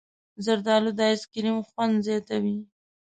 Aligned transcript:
زردالو 0.45 0.91
د 0.97 1.01
ایسکریم 1.09 1.57
خوند 1.67 1.95
زیاتوي. 2.05 2.57